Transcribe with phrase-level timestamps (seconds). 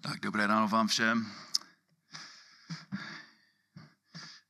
[0.00, 1.32] Tak dobré ráno vám všem.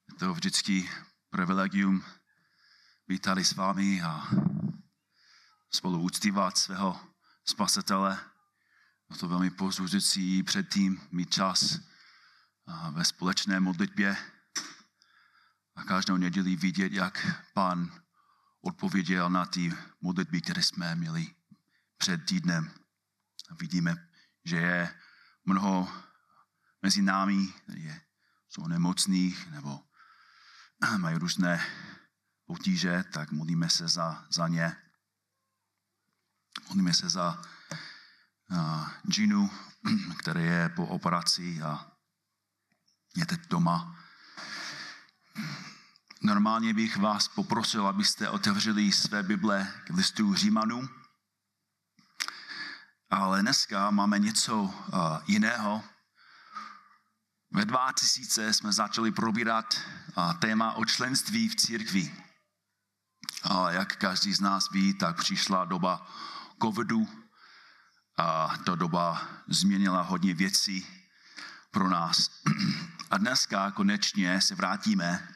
[0.09, 0.91] Je to vždycky
[1.31, 2.05] privilegium
[3.09, 4.29] být tady s vámi a
[5.71, 7.01] spolu úctívat svého
[7.45, 8.19] spasitele.
[9.11, 11.79] Je to velmi pozbuzující předtím mít čas
[12.91, 14.17] ve společné modlitbě
[15.77, 18.03] a každou neděli vidět, jak pán
[18.61, 21.35] odpověděl na ty modlitby, které jsme měli
[21.97, 22.71] před týdnem.
[23.61, 24.09] Vidíme,
[24.45, 25.01] že je
[25.45, 25.93] mnoho
[26.83, 28.01] mezi námi, je,
[28.49, 29.81] jsou nemocných nebo
[30.99, 31.67] mají různé
[32.47, 34.77] potíže, tak modlíme se za, za ně.
[36.69, 37.43] Modlíme se za
[38.51, 39.51] uh, Ginu,
[40.19, 41.93] který je po operaci a
[43.17, 43.97] je teď doma.
[46.23, 51.04] Normálně bych vás poprosil, abyste otevřeli své Bible k listu Římanům,
[53.11, 54.73] ale dneska máme něco uh,
[55.27, 55.85] jiného.
[57.53, 59.81] Ve 2000 jsme začali probírat
[60.17, 62.15] uh, téma o členství v církvi.
[63.43, 66.07] A jak každý z nás ví, tak přišla doba
[66.63, 67.09] covidu
[68.17, 70.87] a ta doba změnila hodně věcí
[71.71, 72.31] pro nás.
[73.11, 75.29] A dneska konečně se vrátíme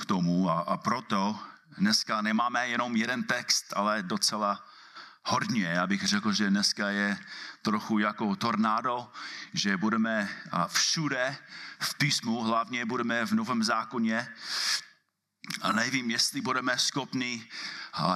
[0.00, 1.38] k tomu a, a proto
[1.78, 4.66] dneska nemáme jenom jeden text, ale docela
[5.24, 5.64] hodně.
[5.64, 7.18] Já bych řekl, že dneska je
[7.62, 9.12] trochu jako tornádo,
[9.52, 10.28] že budeme
[10.68, 11.36] všude
[11.78, 14.28] v písmu, hlavně budeme v Novém zákoně.
[15.62, 17.48] A nevím, jestli budeme schopni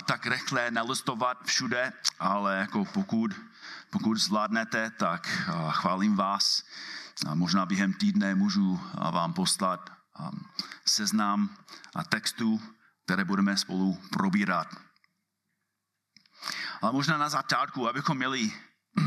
[0.04, 3.34] tak rychle nalistovat všude, ale jako pokud,
[3.90, 5.28] pokud zvládnete, tak
[5.70, 6.64] chválím vás.
[7.26, 8.80] A možná během týdne můžu
[9.12, 9.90] vám poslat
[10.84, 11.56] seznam
[12.08, 12.62] textů,
[13.04, 14.87] které budeme spolu probírat.
[16.82, 18.52] Ale možná na začátku, abychom měli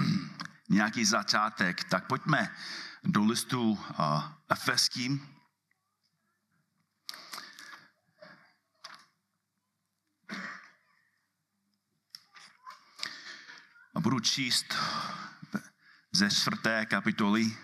[0.70, 2.56] nějaký začátek, tak pojďme
[3.04, 3.80] do listu
[4.50, 5.38] Efeským.
[13.96, 14.76] A budu číst
[16.12, 17.58] ze čtvrté kapitoly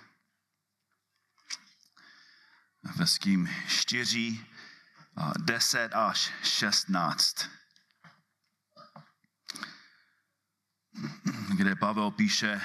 [2.90, 4.46] Efeským 4,
[5.38, 7.57] 10 až 16.
[11.56, 12.62] kde Pavel píše,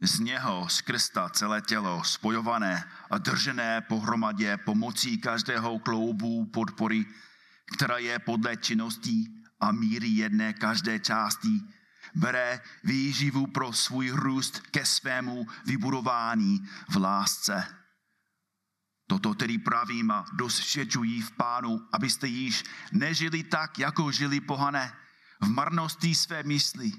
[0.00, 7.06] z něho, z Krista, celé tělo, spojované a držené pohromadě pomocí každého kloubu podpory,
[7.76, 11.60] která je podle činností a míry jedné každé části,
[12.14, 17.66] bere výživu pro svůj růst ke svému vybudování v lásce.
[19.06, 24.92] Toto tedy pravím a dosvědčují v pánu, abyste již nežili tak, jako žili pohané,
[25.40, 26.92] v marnosti své mysli,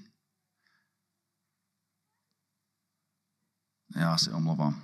[3.96, 4.84] Já se omlouvám.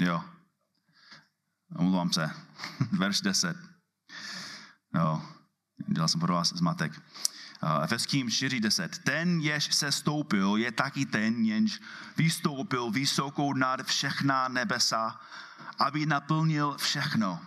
[0.00, 0.24] Jo.
[1.76, 2.30] Omlouvám se.
[2.92, 3.56] Verš 10.
[4.94, 5.22] Jo.
[5.88, 7.02] Dělal jsem pro vás zmatek.
[7.82, 8.88] Efeským 4.10.
[9.04, 11.80] Ten, jež se stoupil, je taky ten, jenž
[12.16, 15.20] vystoupil vysokou nad všechna nebesa,
[15.78, 17.40] aby naplnil všechno.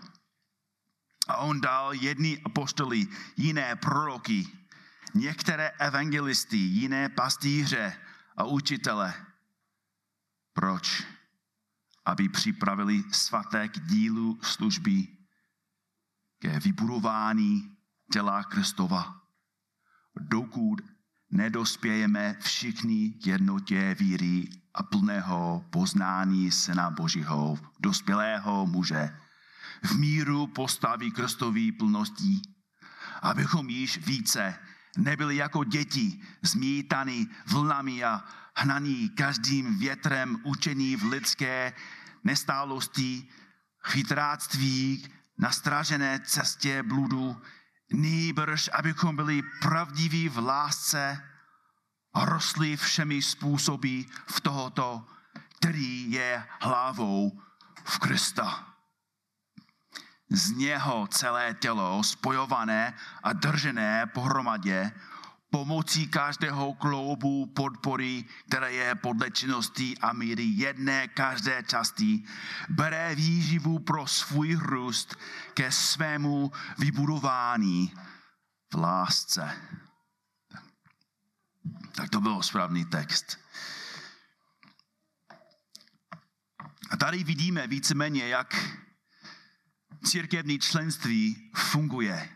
[1.28, 4.48] A on dal jedny apostoli, jiné proroky,
[5.14, 7.94] některé evangelisty, jiné pastýře
[8.38, 9.27] a učitele
[10.58, 11.04] proč?
[12.06, 15.08] Aby připravili svaté k dílu služby,
[16.40, 17.78] ke vybudování
[18.14, 19.22] těla Kristova.
[20.20, 20.82] Dokud
[21.30, 29.20] nedospějeme všichni k jednotě víry a plného poznání Syna Božího, dospělého muže,
[29.84, 32.42] v míru postaví Kristový plností,
[33.22, 34.60] abychom již více
[34.98, 38.24] nebyli jako děti, zmítaný vlnami a
[38.58, 41.74] hnaný každým větrem učení v lidské
[42.24, 43.28] nestálosti,
[43.84, 45.08] chytráctví,
[45.38, 47.42] na strážené cestě bludu,
[47.92, 51.24] nýbrž, abychom byli pravdiví v lásce
[52.16, 55.06] rostli všemi způsoby v tohoto,
[55.60, 57.42] který je hlavou
[57.84, 58.68] v Krista.
[60.30, 62.94] Z něho celé tělo spojované
[63.24, 64.92] a držené pohromadě
[65.50, 72.24] pomocí každého kloubu podpory, které je podle činnosti a míry jedné každé části,
[72.70, 75.16] bere výživu pro svůj růst
[75.54, 77.94] ke svému vybudování
[78.74, 79.62] v lásce.
[81.92, 83.38] Tak to byl správný text.
[86.90, 88.56] A tady vidíme víceméně, jak
[90.04, 92.30] církevní členství funguje.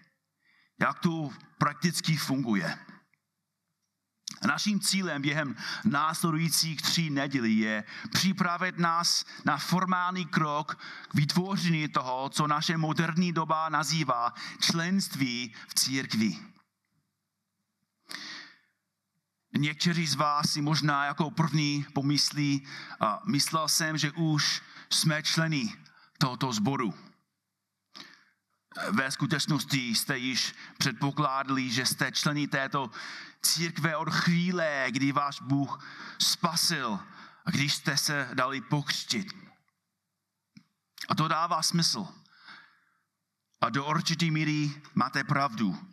[0.80, 2.78] Jak to prakticky funguje.
[4.48, 12.30] Naším cílem během následujících tří nedělí je připravit nás na formální krok k vytvoření toho,
[12.30, 16.38] co naše moderní doba nazývá členství v církvi.
[19.58, 22.68] Někteří z vás si možná jako první pomyslí,
[23.00, 25.74] a myslel jsem, že už jsme členy
[26.18, 26.94] tohoto sboru.
[28.92, 32.90] Ve skutečnosti jste již předpokládali, že jste členy této
[33.42, 35.86] církve od chvíle, kdy váš Bůh
[36.20, 37.00] spasil
[37.46, 39.34] a když jste se dali pokřtit.
[41.10, 42.08] A to dává smysl.
[43.62, 45.88] A do určité míry máte pravdu.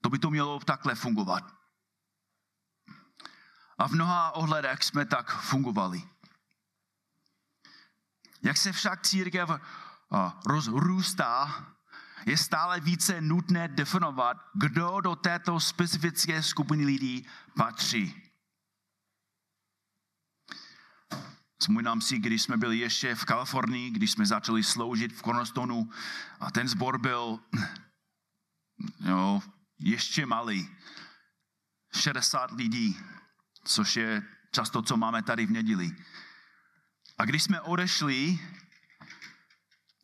[0.00, 1.54] To by to mělo takhle fungovat.
[3.78, 6.02] A v mnoha ohledech jsme tak fungovali.
[8.42, 9.50] Jak se však církev
[10.46, 11.66] rozrůstá,
[12.26, 17.26] je stále více nutné definovat, kdo do této specifické skupiny lidí
[17.56, 18.22] patří.
[21.60, 25.90] Vzpomínám si, když jsme byli ještě v Kalifornii, když jsme začali sloužit v Cornerstonu
[26.40, 27.40] a ten sbor byl
[29.00, 29.42] jo,
[29.78, 30.68] ještě malý.
[31.94, 32.98] 60 lidí,
[33.64, 35.96] což je často, co máme tady v neděli.
[37.18, 38.38] A když jsme odešli,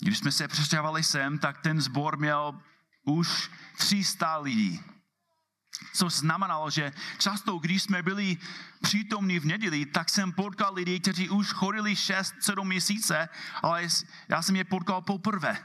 [0.00, 2.60] když jsme se přestěhovali sem, tak ten sbor měl
[3.04, 4.82] už 300 lidí.
[5.94, 8.36] Co znamenalo, že často, když jsme byli
[8.82, 13.28] přítomní v neděli, tak jsem potkal lidi, kteří už chodili 6-7 měsíce,
[13.62, 13.88] ale
[14.28, 15.64] já jsem je potkal poprvé.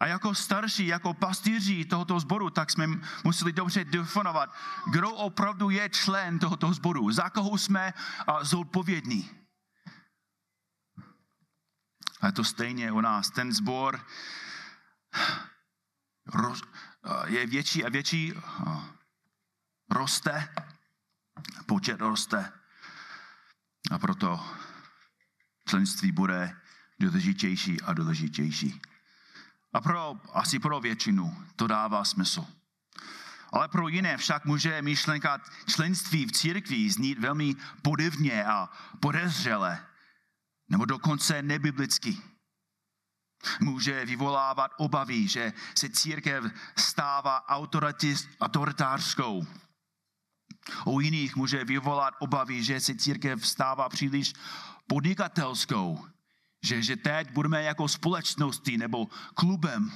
[0.00, 2.86] A jako starší, jako pastýři tohoto sboru, tak jsme
[3.24, 4.54] museli dobře definovat,
[4.90, 7.94] kdo opravdu je člen tohoto sboru, za koho jsme
[8.42, 9.39] zodpovědní.
[12.20, 13.30] A je to stejně u nás.
[13.30, 14.06] Ten sbor
[17.26, 18.32] je větší a větší,
[19.90, 20.54] roste,
[21.66, 22.52] počet roste.
[23.90, 24.46] A proto
[25.68, 26.56] členství bude
[27.00, 28.80] důležitější a důležitější.
[29.72, 32.46] A pro, asi pro většinu to dává smysl.
[33.52, 38.70] Ale pro jiné však může myšlenka členství v církvi znít velmi podivně a
[39.00, 39.86] podezřele
[40.70, 42.18] nebo dokonce nebiblicky.
[43.60, 46.44] Může vyvolávat obavy, že se církev
[46.78, 47.48] stává
[48.40, 49.46] autoritářskou.
[50.84, 54.32] U jiných může vyvolat obavy, že se církev stává příliš
[54.86, 56.06] podnikatelskou,
[56.62, 59.92] že, že teď budeme jako společnosti nebo klubem,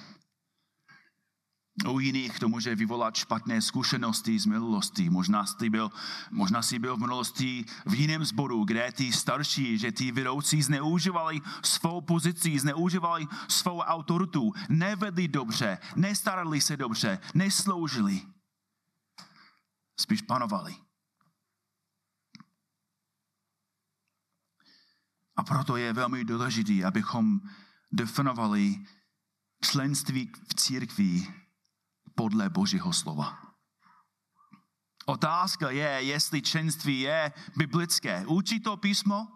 [1.82, 5.10] u jiných to může vyvolat špatné zkušenosti z minulosti.
[5.10, 5.90] Možná jsi byl,
[6.30, 11.40] možná jsi byl v minulosti v jiném sboru, kde ty starší, že ty vedoucí zneužívali
[11.64, 18.22] svou pozici, zneužívali svou autoritu, nevedli dobře, nestarali se dobře, nesloužili.
[20.00, 20.76] Spíš panovali.
[25.36, 27.40] A proto je velmi důležité, abychom
[27.92, 28.86] definovali
[29.62, 31.43] členství v církvi
[32.14, 33.38] podle Božího slova.
[35.06, 38.26] Otázka je, jestli členství je biblické.
[38.26, 39.28] Učí to písmo?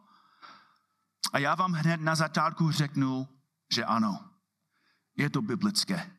[1.33, 3.29] A já vám hned na začátku řeknu,
[3.75, 4.31] že ano.
[5.17, 6.19] Je to biblické.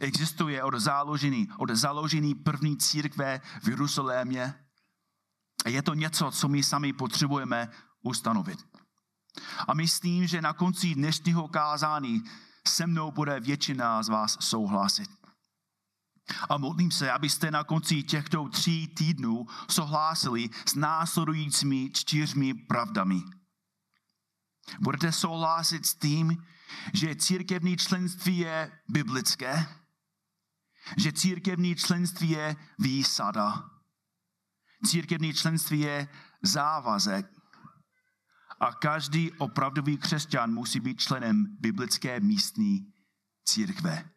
[0.00, 4.54] Existuje od založení, od založení první církve v Jeruzalémě.
[5.64, 7.68] A je to něco, co my sami potřebujeme
[8.02, 8.66] ustanovit.
[9.68, 12.22] A myslím, že na konci dnešního kázání
[12.68, 15.25] se mnou bude většina z vás souhlasit.
[16.48, 23.22] A modlím se, abyste na konci těchto tří týdnů souhlasili s následujícími čtyřmi pravdami.
[24.80, 26.44] Budete souhlasit s tím,
[26.92, 29.66] že církevní členství je biblické,
[30.96, 33.70] že církevní členství je výsada,
[34.86, 36.08] církevní členství je
[36.42, 37.26] závazek
[38.60, 42.92] a každý opravdový křesťan musí být členem biblické místní
[43.44, 44.15] církve.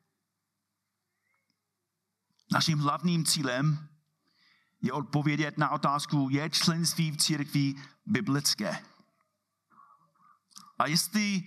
[2.52, 3.90] Naším hlavním cílem
[4.82, 7.76] je odpovědět na otázku, je členství v církvi
[8.06, 8.84] biblické.
[10.80, 11.44] A jestli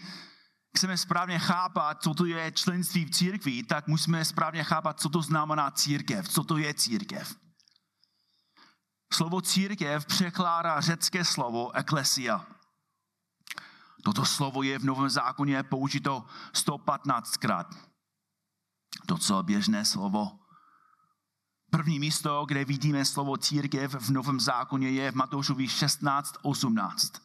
[0.77, 5.23] chceme správně chápat, co to je členství v církvi, tak musíme správně chápat, co to
[5.23, 7.37] znamená církev, co to je církev.
[9.13, 12.47] Slovo církev překládá řecké slovo eklesia.
[14.05, 17.67] Toto slovo je v Novém zákoně použito 115krát.
[19.07, 20.42] Docela běžné slovo.
[21.77, 27.21] První místo, kde vidíme slovo církev v Novém zákoně je v Matoušovi 16.18.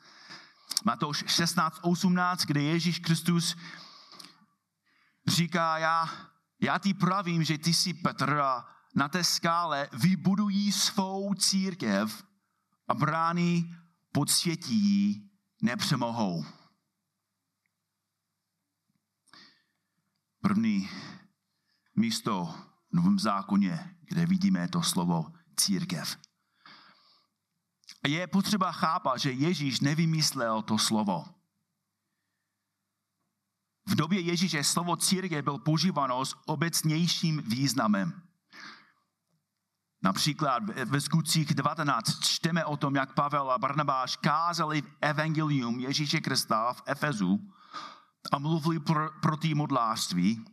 [0.85, 3.55] Matouš 16.18, kde Ježíš Kristus
[5.27, 6.09] říká, já,
[6.61, 12.23] já ti pravím, že ty jsi Petr a na té skále vybudují svou církev
[12.87, 13.75] a brány
[14.11, 15.21] podsvětí ji
[15.61, 16.45] nepřemohou.
[20.41, 20.89] První
[21.95, 22.55] místo
[22.93, 25.25] Novém zákoně, kde vidíme to slovo
[25.57, 26.17] církev.
[28.03, 31.25] A je potřeba chápat, že Ježíš nevymyslel to slovo.
[33.87, 38.21] V době Ježíše slovo církev byl používáno s obecnějším významem.
[40.03, 46.73] Například ve skutcích 19 čteme o tom, jak Pavel a Barnabáš kázali evangelium Ježíše Krista
[46.73, 47.39] v Efezu
[48.31, 50.45] a mluvili pro, proti modlářství.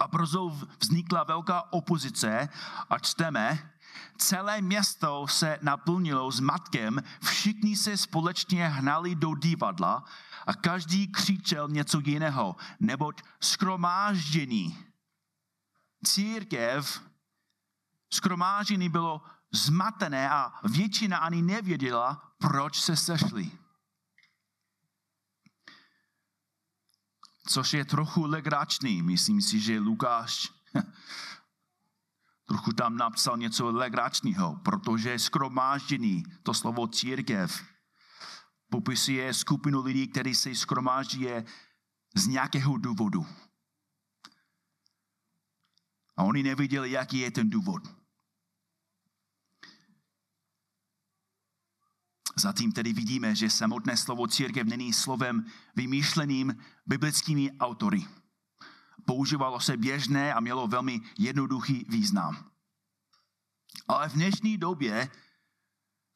[0.00, 2.48] A brzo vznikla velká opozice
[2.90, 3.72] a čteme,
[4.18, 10.04] celé město se naplnilo s matkem, všichni se společně hnali do divadla
[10.46, 14.78] a každý křičel něco jiného, neboť skromáždění.
[16.04, 17.02] Církev
[18.12, 23.50] skromáždění bylo zmatené a většina ani nevěděla, proč se sešli.
[27.46, 29.02] Což je trochu legračný.
[29.02, 30.48] Myslím si, že Lukáš
[32.46, 37.62] trochu tam napsal něco legračního, protože skromáždění, to slovo církev,
[38.70, 41.26] popisuje skupinu lidí, kteří se skromáždí
[42.16, 43.26] z nějakého důvodu.
[46.16, 47.99] A oni neviděli, jaký je ten důvod.
[52.36, 55.44] Zatím tedy vidíme, že samotné slovo církev není slovem
[55.76, 56.56] vymýšleným
[56.86, 58.04] biblickými autory.
[59.04, 62.50] Používalo se běžné a mělo velmi jednoduchý význam.
[63.88, 65.10] Ale v dnešní době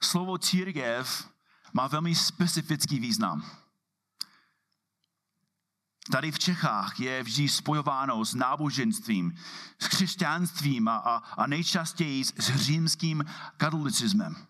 [0.03, 1.29] slovo církev
[1.73, 3.51] má velmi specifický význam.
[6.13, 9.39] Tady v Čechách je vždy spojováno s náboženstvím,
[9.79, 13.25] s křesťanstvím a, a, a nejčastěji s římským
[13.57, 14.47] katolicismem.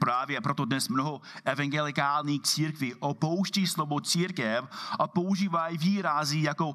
[0.00, 4.64] Právě proto dnes mnoho evangelikálních církví opouští slovo církev
[4.98, 6.74] a používají výrazy jako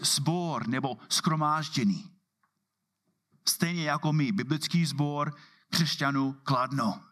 [0.00, 2.10] sbor nebo skromáždění.
[3.48, 5.34] Stejně jako my, biblický sbor
[5.70, 7.04] křesťanů Kladno.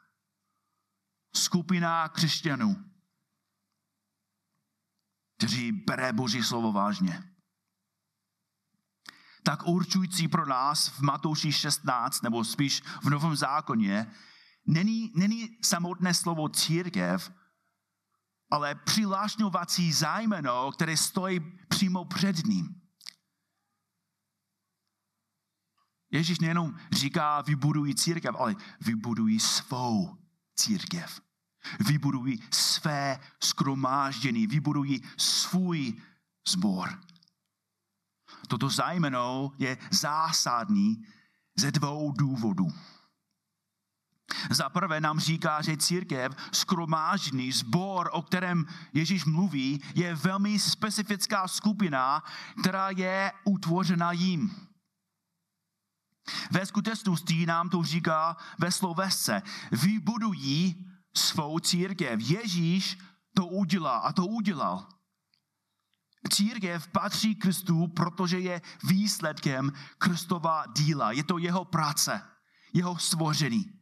[1.36, 2.76] Skupina křesťanů,
[5.36, 7.24] kteří bere Boží slovo vážně.
[9.42, 14.12] Tak určující pro nás v Matouši 16, nebo spíš v Novém zákoně,
[14.70, 17.32] není, není samotné slovo církev,
[18.50, 22.80] ale přilášňovací zájmeno, které stojí přímo před ním.
[26.10, 30.18] Ježíš nejenom říká, vybudují církev, ale vybudují svou
[30.54, 31.20] církev.
[31.86, 36.02] Vybudují své skromáždění, vybudují svůj
[36.48, 37.00] sbor.
[38.48, 41.06] Toto zájmeno je zásadní
[41.56, 42.66] ze dvou důvodů.
[44.50, 51.48] Za prvé nám říká, že církev, skromážný sbor, o kterém Ježíš mluví, je velmi specifická
[51.48, 52.22] skupina,
[52.60, 54.70] která je utvořena jím.
[56.50, 59.42] Ve skutečnosti nám to říká ve slovesce.
[59.72, 62.20] Vybudují svou církev.
[62.20, 62.98] Ježíš
[63.34, 64.88] to udělá a to udělal.
[66.30, 71.12] Církev patří Kristu, protože je výsledkem Kristova díla.
[71.12, 72.22] Je to jeho práce,
[72.72, 73.79] jeho stvoření.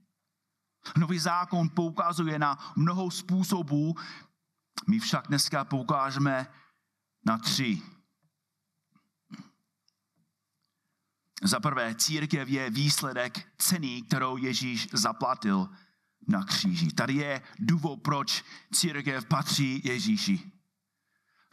[0.96, 3.96] Nový zákon poukazuje na mnoho způsobů,
[4.88, 6.46] my však dneska poukážeme
[7.26, 7.82] na tři.
[11.42, 15.68] Za prvé, církev je výsledek ceny, kterou Ježíš zaplatil
[16.28, 16.92] na kříži.
[16.92, 20.52] Tady je důvod, proč církev patří Ježíši.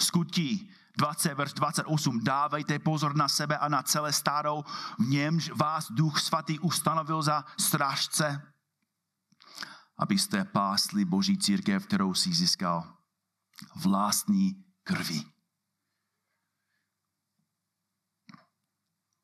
[0.02, 2.24] Skutí 20, verš 28.
[2.24, 4.64] Dávejte pozor na sebe a na celé stádou,
[5.00, 8.55] v němž vás duch svatý ustanovil za strážce
[9.98, 12.98] abyste pásli boží církev, kterou si získal
[13.76, 15.26] vlastní krví.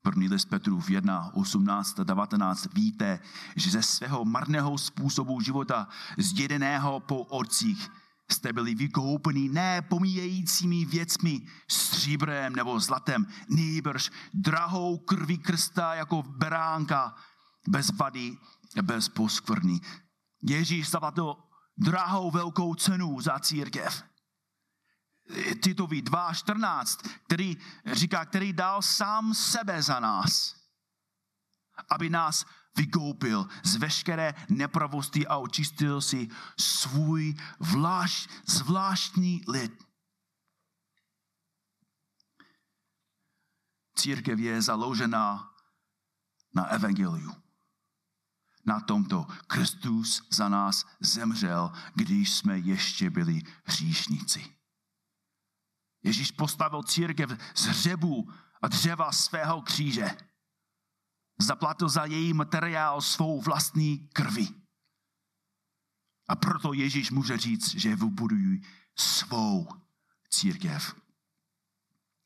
[0.04, 2.74] První list Petrův 1, 18 a 19.
[2.74, 3.20] Víte,
[3.56, 5.88] že ze svého marného způsobu života,
[6.18, 7.90] zdědeného po otcích,
[8.32, 17.16] jste byli vykoupeni ne pomíjejícími věcmi, stříbrem nebo zlatem, nýbrž drahou krví krsta jako beránka,
[17.68, 18.38] bez vady,
[18.82, 19.80] bez poskvrny.
[20.42, 21.36] Ježíš zaplatil
[21.78, 24.04] drahou velkou cenu za církev.
[25.64, 30.56] Titovi 2.14, který říká, který dal sám sebe za nás,
[31.90, 32.46] aby nás
[48.66, 54.56] na tomto Kristus za nás zemřel, když jsme ještě byli hříšníci.
[56.04, 60.10] Ježíš postavil církev z hřebu a dřeva svého kříže.
[61.40, 64.48] Zaplatil za její materiál svou vlastní krvi.
[66.28, 68.62] A proto Ježíš může říct, že vybudují
[68.96, 69.68] svou
[70.30, 70.96] církev.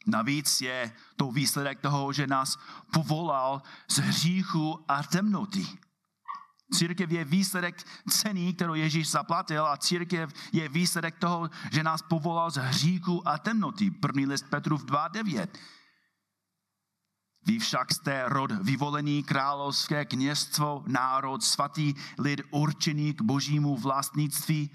[0.08, 2.58] Navíc je to výsledek toho, že nás
[2.94, 5.68] povolal z hříchu a temnoty.
[6.74, 12.52] Církev je výsledek ceny, kterou Ježíš zaplatil a církev je výsledek toho, že nás povolal
[12.52, 13.92] z hříchu a temnoty.
[13.92, 15.48] První list Petrův 2.9.
[17.46, 24.72] Vy však jste rod vyvolený královské kněstvo, národ svatý, lid určený k božímu vlastnictví,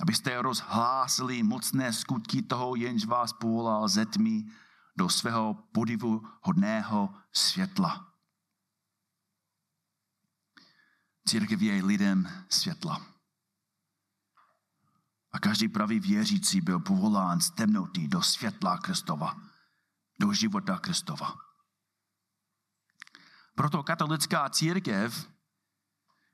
[0.00, 4.44] abyste rozhlásili mocné skutky toho, jenž vás povolal ze tmy
[4.96, 8.05] do svého podivu hodného světla.
[11.28, 13.06] Církev je lidem světla.
[15.32, 19.36] A každý pravý věřící byl povolán z temnoty do světla Kristova,
[20.20, 21.34] do života Kristova.
[23.54, 25.30] Proto katolická církev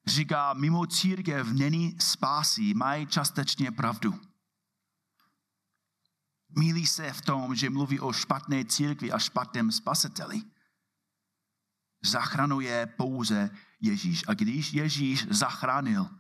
[0.07, 4.21] říká, mimo církev není spásy, mají částečně pravdu.
[6.49, 10.43] Mílí se v tom, že mluví o špatné církvi a špatném spasiteli.
[12.05, 13.51] Zachranuje pouze
[13.83, 14.25] Ježíš.
[14.29, 16.11] A když Ježíš zachránil,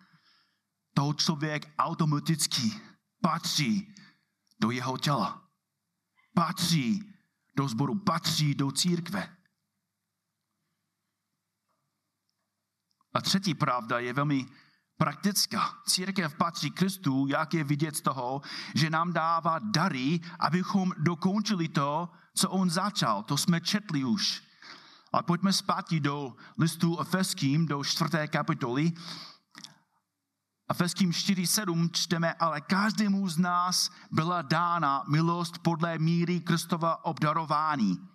[0.95, 2.81] to člověk automaticky
[3.23, 3.95] patří
[4.61, 5.49] do jeho těla.
[6.35, 7.15] Patří
[7.57, 9.37] do sboru, patří do církve.
[13.15, 14.47] A třetí pravda je velmi
[14.97, 15.83] praktická.
[15.87, 18.43] Církev patří Kristu, jak je vidět z toho,
[18.75, 23.23] že nám dává dary, abychom dokončili to, co on začal.
[23.23, 24.52] To jsme četli už.
[25.13, 28.93] A pojďme zpátky do listu Efeským, do čtvrté kapitoly.
[30.71, 38.09] Efeským 4.7 čteme, ale každému z nás byla dána milost podle míry Kristova obdarování.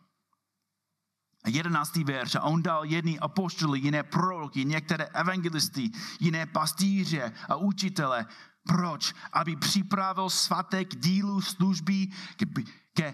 [1.43, 2.35] A jedenáctý verš.
[2.35, 8.25] A on dal jedny apoštoly, jiné proroky, některé evangelisty, jiné pastýře a učitele.
[8.67, 9.13] Proč?
[9.33, 12.07] Aby připravil svatek dílu služby
[12.93, 13.13] ke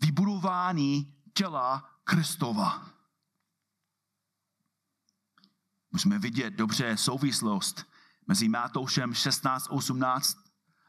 [0.00, 2.93] vybudování těla Kristova.
[5.94, 7.86] Musíme vidět dobře souvislost
[8.26, 10.38] mezi Matoušem 16.18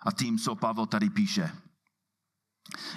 [0.01, 1.55] a tím, co Pavel tady píše.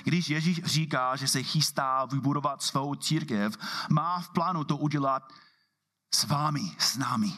[0.04, 3.56] Když Ježíš říká, že se chystá vybudovat svou církev,
[3.90, 5.32] má v plánu to udělat
[6.14, 7.32] s vámi, s námi.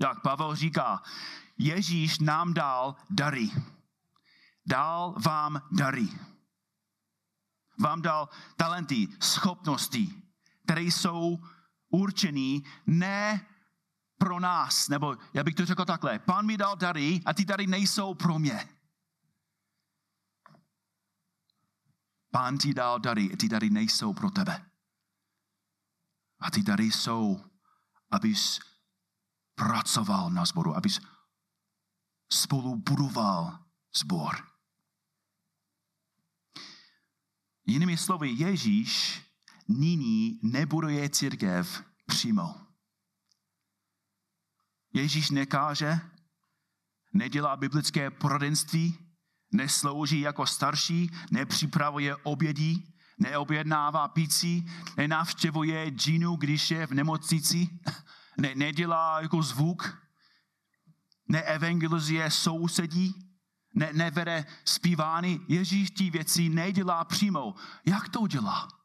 [0.00, 1.02] Jak Pavel říká,
[1.58, 3.50] Ježíš nám dal dary.
[4.66, 6.08] Dal vám dary.
[7.78, 10.22] Vám dal talenty, schopnosti,
[10.64, 11.38] které jsou
[11.90, 13.46] určený ne
[14.18, 17.66] pro nás, nebo já bych to řekl takhle, pán mi dal dary a ty dary
[17.66, 18.68] nejsou pro mě.
[22.30, 24.70] Pán ti dal dary a ty dary nejsou pro tebe.
[26.38, 27.44] A ty dary jsou,
[28.10, 28.60] abys
[29.54, 31.00] pracoval na sboru, abys
[32.32, 33.58] spolu budoval
[33.94, 34.50] sbor.
[37.66, 39.22] Jinými slovy, Ježíš
[39.70, 42.54] nyní nebuduje církev přímo.
[44.92, 46.00] Ježíš nekáže,
[47.12, 48.98] nedělá biblické poradenství,
[49.52, 57.68] neslouží jako starší, nepřipravuje obědí, neobjednává pící, nenavštěvuje džinu, když je v nemocnici,
[58.38, 59.98] ne, nedělá jako zvuk,
[61.28, 63.14] neevangelizuje sousedí,
[63.74, 65.40] ne, nevede zpívány.
[65.48, 67.54] Ježíš tí věci nedělá přímo.
[67.86, 68.79] Jak to dělá?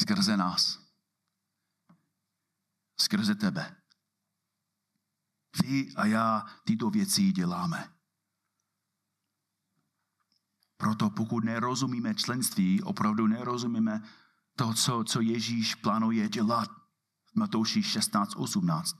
[0.00, 0.78] Skrze nás.
[3.00, 3.76] Skrze tebe.
[5.62, 7.94] Vy a já tyto věci děláme.
[10.76, 14.02] Proto pokud nerozumíme členství, opravdu nerozumíme
[14.56, 16.70] to, co, co Ježíš plánuje dělat
[17.24, 18.98] v Matouši 16.18.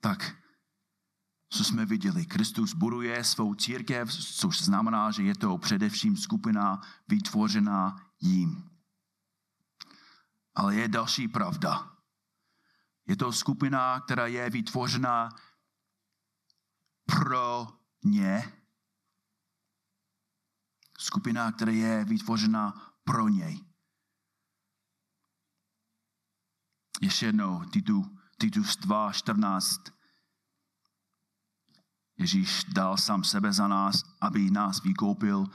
[0.00, 0.37] Tak
[1.50, 2.26] co jsme viděli.
[2.26, 8.70] Kristus buduje svou církev, což znamená, že je to především skupina vytvořená jím.
[10.54, 11.96] Ale je další pravda.
[13.06, 15.28] Je to skupina, která je vytvořena
[17.06, 17.66] pro
[18.04, 18.52] ně.
[20.98, 23.64] Skupina, která je vytvořena pro něj.
[27.00, 27.64] Ještě jednou,
[28.38, 29.97] Titus 2, 14
[32.18, 35.46] Ježíš dal sám sebe za nás, aby nás vykoupil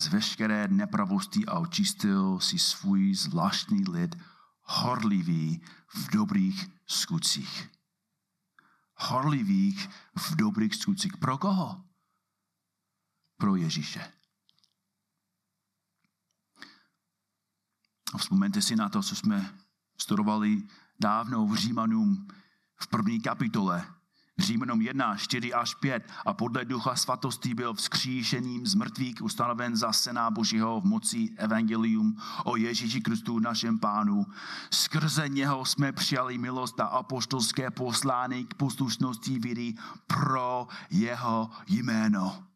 [0.00, 4.16] z veškeré nepravosti a očistil si svůj zvláštní lid
[4.62, 7.70] horlivý v dobrých skutcích.
[8.96, 11.16] Horlivých v dobrých skutcích.
[11.16, 11.84] Pro koho?
[13.36, 14.12] Pro Ježíše.
[18.14, 19.58] A vzpomeňte si na to, co jsme
[19.98, 20.62] studovali
[21.00, 22.28] dávno v Římanům
[22.76, 23.94] v první kapitole.
[24.38, 29.92] Římanům 1, 4 až 5 a podle ducha svatosti byl vzkříšením z mrtvých ustanoven za
[29.92, 34.26] syna Božího v moci evangelium o Ježíši Kristu našem pánu.
[34.72, 39.74] Skrze něho jsme přijali milost a apoštolské poslání k poslušnosti víry
[40.06, 42.46] pro jeho jméno.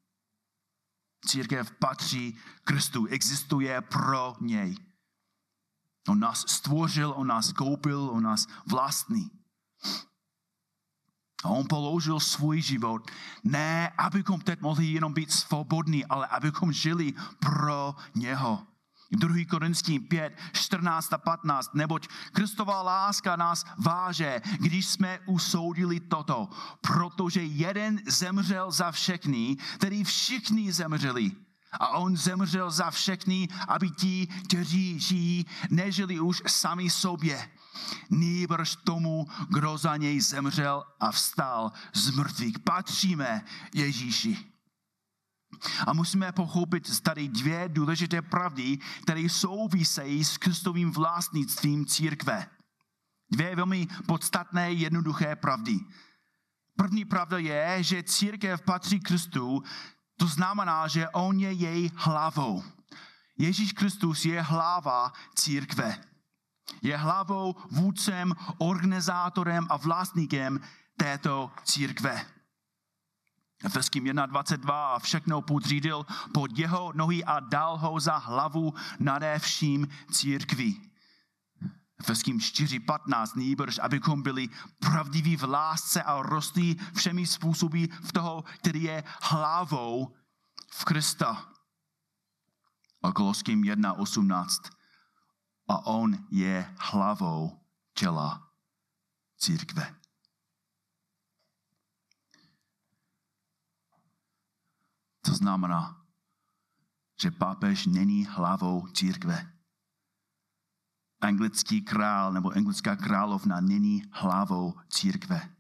[1.27, 4.77] Církev patří Kristu, existuje pro něj.
[6.09, 9.31] On nás stvořil, on nás koupil, on nás vlastní.
[11.45, 13.11] A on položil svůj život,
[13.45, 18.67] ne abychom teď mohli jenom být svobodní, ale abychom žili pro něho.
[19.11, 19.45] 2.
[19.49, 26.49] Korinským 5, 14 a 15, neboť Kristová láska nás váže, když jsme usoudili toto,
[26.81, 31.33] protože jeden zemřel za všechny, tedy všichni zemřeli.
[31.73, 37.51] A on zemřel za všechny, aby ti, kteří žijí, nežili už sami sobě.
[38.11, 42.59] Nýbrž tomu, kdo za něj zemřel a vstal z mrtvých.
[42.59, 44.39] Patříme Ježíši.
[45.87, 52.47] A musíme pochopit tady dvě důležité pravdy, které souvisejí s Kristovým vlastnictvím církve.
[53.31, 55.79] Dvě velmi podstatné jednoduché pravdy.
[56.77, 59.63] První pravda je, že církev patří Kristu
[60.19, 62.65] to znamená, že on je její hlavou.
[63.39, 66.08] Ježíš Kristus je hlava církve.
[66.83, 70.61] Je hlavou, vůdcem, organizátorem a vlastníkem
[70.97, 72.27] této církve.
[73.65, 79.89] Efeským 1.22 a všechno podřídil pod jeho nohy a dal ho za hlavu nade vším
[80.11, 80.91] církví.
[82.01, 88.83] Efeským 4.15, nýbrž, abychom byli pravdiví v lásce a rostli všemi způsoby v toho, který
[88.83, 90.15] je hlavou
[90.73, 91.49] v Krista.
[93.03, 94.78] A Koloským 1.18,
[95.69, 97.61] a on je hlavou
[97.95, 98.51] těla
[99.37, 99.95] církve.
[105.25, 106.07] To znamená,
[107.23, 109.59] že papež není hlavou církve
[111.21, 115.55] anglický král nebo anglická královna není hlavou církve.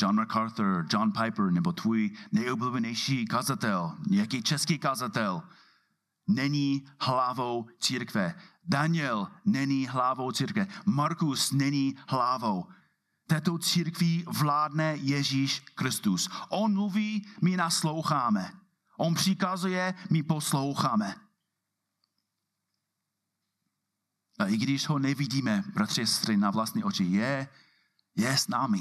[0.00, 5.42] John MacArthur, John Piper nebo tvůj nejoblíbenější kazatel, nějaký český kazatel,
[6.26, 8.34] není hlavou církve.
[8.64, 10.66] Daniel není hlavou církve.
[10.86, 12.66] Markus není hlavou.
[13.26, 16.30] Této církví vládne Ježíš Kristus.
[16.48, 18.52] On mluví, my nasloucháme.
[18.96, 21.14] On přikazuje, my posloucháme.
[24.38, 27.48] A i když ho nevidíme, bratři a sestry, na vlastní oči, je,
[28.14, 28.80] je s námi.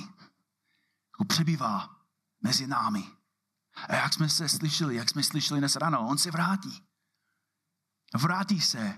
[1.13, 1.89] Jako přebývá
[2.41, 3.03] mezi námi.
[3.75, 6.83] A jak jsme se slyšeli, jak jsme slyšeli dnes ráno, on se vrátí.
[8.15, 8.97] Vrátí se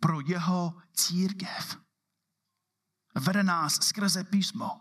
[0.00, 1.76] pro jeho církev.
[3.14, 4.80] Vede nás skrze písmo.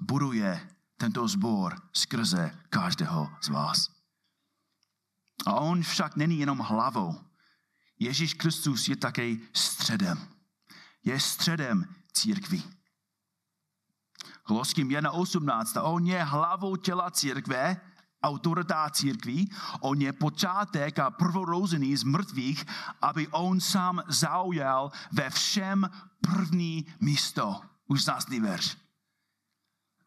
[0.00, 3.88] Buduje tento zbor skrze každého z vás.
[5.46, 7.26] A on však není jenom hlavou,
[7.98, 10.28] Ježíš Kristus je také středem.
[11.04, 12.64] Je středem církví.
[14.42, 15.80] Koloským 1.18.
[15.84, 17.80] On je hlavou těla církve,
[18.22, 19.50] autorita církví,
[19.80, 22.66] on je počátek a prvorozený z mrtvých,
[23.02, 27.60] aby on sám zaujal ve všem první místo.
[27.86, 28.76] Už zásný verš.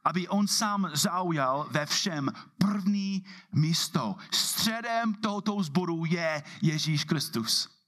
[0.03, 4.15] Aby on sám zaujal ve všem první místo.
[4.31, 7.79] Středem tohoto zboru je Ježíš Kristus.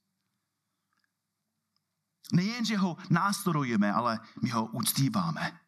[2.34, 5.60] Nejen, že ho následujeme, ale my ho uctíváme.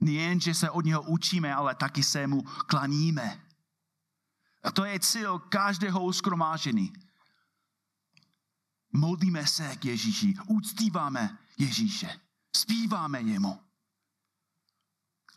[0.00, 3.45] Nejen, že se od něho učíme, ale taky se mu klaníme.
[4.66, 6.92] A to je cíl každého skromážení.
[8.92, 12.20] Modlíme se k Ježíši, uctíváme Ježíše,
[12.56, 13.65] zpíváme jemu.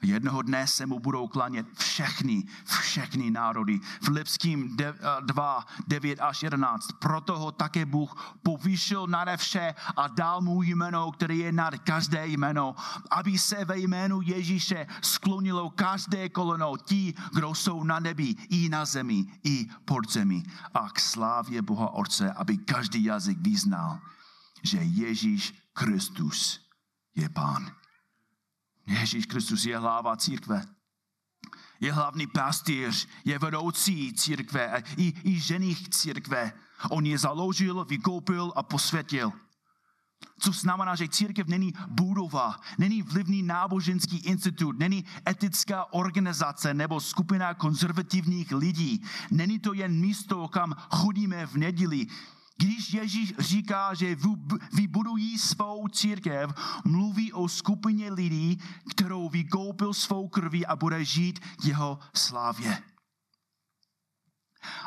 [0.02, 2.44] Jednoho dne se mu budou klanět všechny,
[2.82, 3.80] všechny národy.
[4.12, 4.78] Lipským
[5.22, 6.88] 2, 9 až 11.
[7.00, 12.28] Proto ho také Bůh povýšil nade vše a dal mu jméno, které je nad každé
[12.28, 12.76] jméno,
[13.12, 18.86] aby se ve jménu Ježíše sklonilo každé koleno ti, kdo jsou na nebi, i na
[18.86, 20.44] zemi, i pod zemi.
[20.74, 24.00] A k slávě Boha Otce, aby každý jazyk vyznal,
[24.64, 26.60] že Ježíš Kristus
[27.16, 27.79] je Pán.
[28.90, 30.66] Ježíš Kristus je hlava církve.
[31.80, 36.54] je hlavní pastýř, je vedoucí církve, i, i ženich církve.
[36.90, 39.32] On je založil, vykoupil a posvětil.
[40.40, 47.54] Co znamená, že církev není budova, není vlivný náboženský institut, není etická organizace nebo skupina
[47.54, 49.04] konzervativních lidí.
[49.32, 52.08] Není to jen místo, kam chodíme v neděli.
[52.60, 54.18] Když Ježíš říká, že
[54.74, 56.52] vybudují svou církev,
[56.86, 58.58] mluví o skupině lidí,
[58.92, 62.84] kterou vykoupil svou krví a bude žít jeho slávě.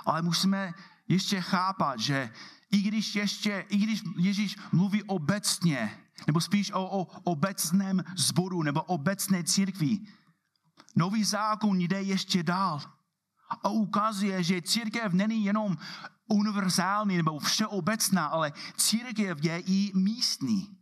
[0.04, 0.72] Ale musíme
[1.08, 2.30] ještě chápat, že
[2.70, 8.82] i když ještě, i když Ježíš mluví obecně, nebo spíš o, o obecném zboru, nebo
[8.82, 9.98] obecné církvi,
[10.96, 12.80] nový zákon jde ještě dál
[13.64, 15.76] a ukazuje, že církev není jenom
[16.32, 20.76] univerzální nebo všeobecná, ale církev je i místní.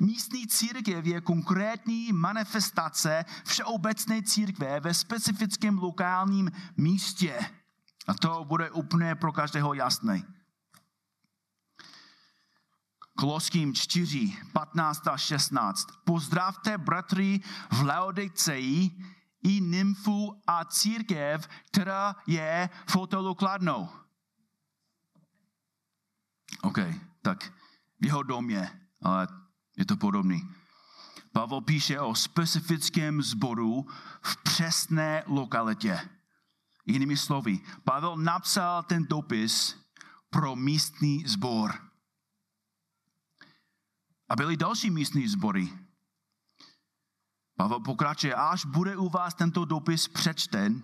[0.00, 7.38] Místní církev je konkrétní manifestace všeobecné církve ve specifickém lokálním místě.
[8.06, 10.22] A to bude úplně pro každého jasné.
[13.16, 15.86] Koloským 4, 15 a 16.
[16.04, 17.40] Pozdravte bratry
[17.70, 18.90] v Laodicei
[19.42, 24.01] i nymfu a církev, která je v hotelu Kladnou.
[26.62, 26.78] OK,
[27.22, 27.52] tak
[28.00, 29.28] v jeho domě, ale
[29.76, 30.48] je to podobný.
[31.32, 33.86] Pavel píše o specifickém zboru
[34.22, 36.08] v přesné lokalitě.
[36.86, 39.76] Jinými slovy, Pavel napsal ten dopis
[40.30, 41.74] pro místní zbor.
[44.28, 45.78] A byly další místní sbory.
[47.56, 50.82] Pavel pokračuje, až bude u vás tento dopis přečten,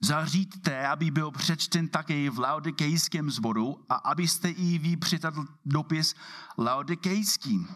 [0.00, 6.14] zaříďte, aby byl přečten také v laodikejském zboru a abyste i vy přečetl dopis
[6.58, 7.68] laodikejským.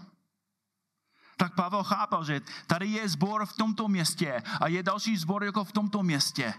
[1.37, 5.65] Tak Pavel chápal, že tady je zbor v tomto městě a je další zbor jako
[5.65, 6.55] v tomto městě.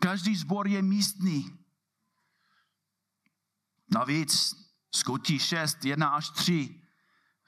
[0.00, 1.58] Každý zbor je místní.
[3.90, 4.54] Navíc
[4.94, 6.82] Skutí 6, 1 až 3.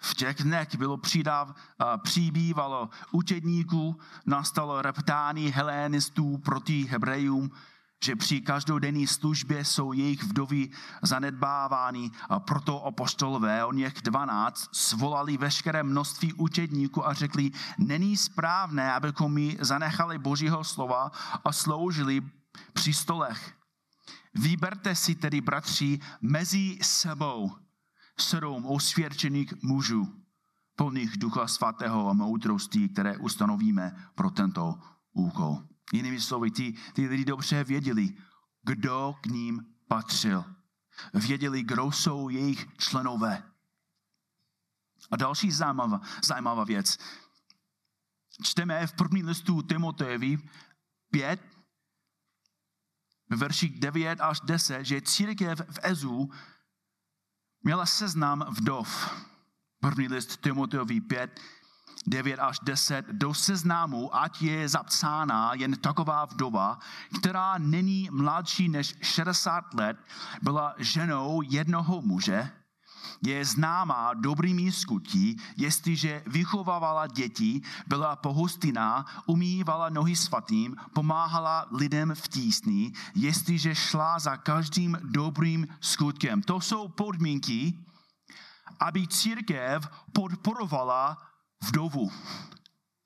[0.01, 1.55] V těch dnech bylo přidav,
[2.03, 7.51] přibývalo učedníků, nastalo reptání helénistů proti Hebrejům,
[8.05, 10.69] že při každodenní službě jsou jejich vdovy
[11.03, 18.93] zanedbávány a proto apostolové, o něch 12, svolali veškeré množství učedníků a řekli, není správné,
[18.93, 21.11] abychom mi zanechali Božího slova
[21.45, 22.23] a sloužili
[22.73, 23.55] při stolech.
[24.35, 27.57] Vyberte si tedy, bratři, mezi sebou
[28.21, 30.25] sedm osvědčených mužů,
[30.77, 34.79] plných ducha svatého a moudrosti, které ustanovíme pro tento
[35.13, 35.63] úkol.
[35.93, 38.15] Jinými slovy, ty, ty lidi dobře věděli,
[38.63, 40.45] kdo k ním patřil.
[41.15, 43.43] Věděli, kdo jsou jejich členové.
[45.11, 46.99] A další zajímavá, zajímavá věc.
[48.43, 50.39] Čteme v první listu Timotejevi
[51.11, 51.41] 5,
[53.31, 56.31] v verších 9 až 10, že církev v Ezu
[57.63, 59.15] měla seznam vdov.
[59.81, 61.41] První list Timoteovi 5,
[62.07, 66.79] 9 až 10, do seznamu, ať je zapsána jen taková vdova,
[67.19, 69.97] která není mladší než 60 let,
[70.43, 72.51] byla ženou jednoho muže,
[73.23, 82.29] je známá dobrými skutí, jestliže vychovávala děti, byla pohostinná, umývala nohy svatým, pomáhala lidem v
[82.29, 86.43] tísni, jestliže šla za každým dobrým skutkem.
[86.43, 87.79] To jsou podmínky,
[88.81, 91.19] aby církev podporovala
[91.69, 92.13] vdovu.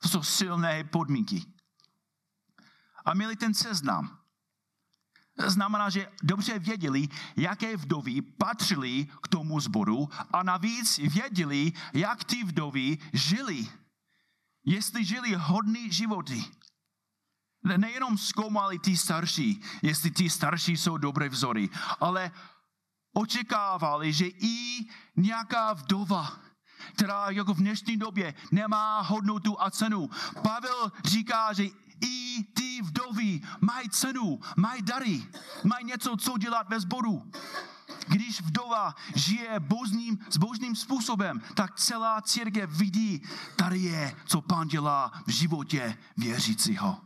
[0.03, 1.43] To jsou silné podmínky.
[3.05, 4.24] A měli ten seznam
[5.39, 12.45] znamená, že dobře věděli, jaké vdovy patřily k tomu zboru a navíc věděli, jak ty
[12.45, 13.69] vdovy žili.
[14.67, 16.45] Jestli žili hodný životy.
[17.77, 21.69] Nejenom zkoumali ty starší, jestli ty starší jsou dobré vzory,
[22.01, 22.31] ale
[23.15, 26.39] očekávali, že i nějaká vdova,
[26.93, 30.11] která jako v dnešní době nemá hodnotu a cenu.
[30.43, 31.65] Pavel říká, že
[32.05, 35.27] i ty vdovy mají cenu, mají dary,
[35.65, 37.31] mají něco, co dělat ve sboru.
[38.09, 43.23] Když vdova žije božným, s božným způsobem, tak celá církev vidí,
[43.57, 47.01] tady je, co pán dělá v životě věřícího.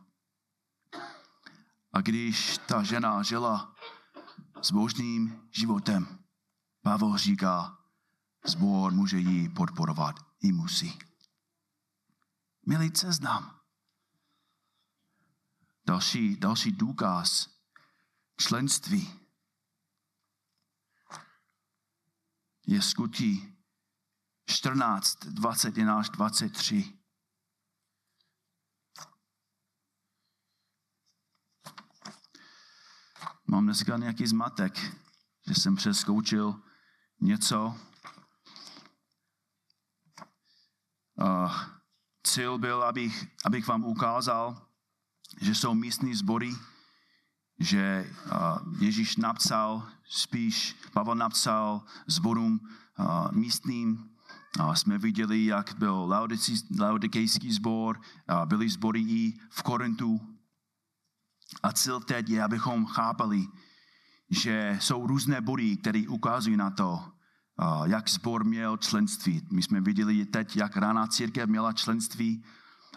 [1.92, 3.74] A když ta žena žila
[4.62, 6.18] s božným životem,
[6.82, 7.78] Pavel říká,
[8.46, 10.98] zbor může ji podporovat i musí.
[12.66, 13.57] Milí seznam.
[15.88, 17.48] Další, další důkaz
[18.36, 19.20] členství
[22.66, 23.58] je skutí
[24.46, 26.98] 14, 21 až 23.
[33.46, 34.78] Mám dneska nějaký zmatek,
[35.46, 36.62] že jsem přeskoučil
[37.20, 37.80] něco.
[41.14, 41.52] Uh,
[42.22, 44.67] cíl byl, abych, abych vám ukázal,
[45.40, 46.50] že jsou místní sbory,
[47.60, 48.10] že
[48.78, 54.10] Ježíš napsal, spíš Pavel napsal zborům uh, místním.
[54.74, 56.08] Jsme viděli, jak byl
[56.80, 58.00] laodikejský sbor,
[58.44, 60.20] byli sbory i v Korintu.
[61.62, 63.46] A cíl teď je, abychom chápali,
[64.30, 67.12] že jsou různé body, které ukazují na to,
[67.84, 69.42] jak sbor měl členství.
[69.52, 72.44] My jsme viděli teď, jak rána církev měla členství.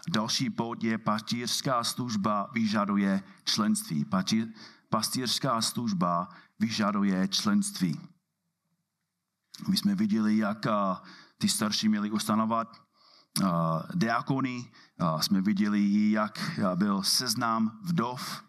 [0.08, 4.06] Další bod je pastýřská služba vyžaduje členství.
[4.88, 8.00] Pastýřská služba vyžaduje členství.
[9.68, 10.66] My jsme viděli, jak
[11.38, 12.82] ty starší měli ustanovat
[13.94, 14.72] diakony.
[15.20, 18.44] Jsme viděli, jak byl seznam vdov.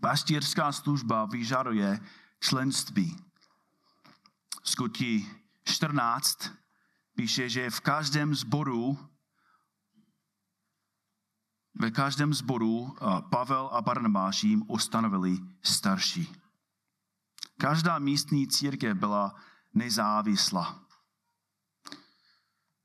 [0.00, 2.00] Pastýřská služba vyžaduje
[2.40, 3.16] členství.
[4.62, 5.30] Skutí
[5.64, 6.50] 14
[7.16, 9.07] píše, že v každém zboru
[11.78, 12.96] ve každém zboru
[13.30, 16.32] Pavel a Barnabáš jim ustanovili starší.
[17.60, 19.34] Každá místní církev byla
[19.74, 20.84] nezávislá.